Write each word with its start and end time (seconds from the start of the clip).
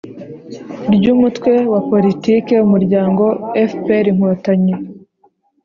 Ry 0.95 1.05
umutwe 1.13 1.53
wa 1.73 1.79
politique 1.91 2.53
umuryango 2.67 3.23
fprinkotanyi 3.71 4.75